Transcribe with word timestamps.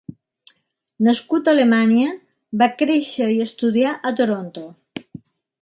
Nascut 1.07 1.51
a 1.51 1.53
Alemanya, 1.57 2.09
va 2.63 2.71
créixer 2.81 3.31
i 3.37 3.39
estudiar 3.49 3.95
a 4.11 4.17
Toronto. 4.23 4.69